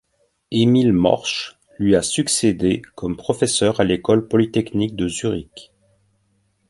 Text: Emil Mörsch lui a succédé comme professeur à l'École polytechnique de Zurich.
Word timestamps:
Emil 0.49 0.93
Mörsch 0.93 1.59
lui 1.77 1.95
a 1.95 2.01
succédé 2.01 2.81
comme 2.95 3.15
professeur 3.15 3.79
à 3.79 3.83
l'École 3.83 4.27
polytechnique 4.27 4.95
de 4.95 5.07
Zurich. 5.07 5.71